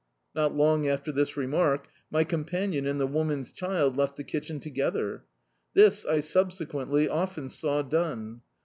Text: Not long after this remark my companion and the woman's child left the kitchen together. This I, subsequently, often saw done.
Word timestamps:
Not 0.33 0.55
long 0.55 0.87
after 0.87 1.11
this 1.11 1.37
remark 1.37 1.87
my 2.09 2.23
companion 2.23 2.87
and 2.87 2.99
the 2.99 3.05
woman's 3.05 3.51
child 3.51 3.95
left 3.95 4.15
the 4.15 4.23
kitchen 4.23 4.59
together. 4.59 5.25
This 5.75 6.07
I, 6.07 6.21
subsequently, 6.21 7.07
often 7.07 7.49
saw 7.49 7.83
done. 7.83 8.41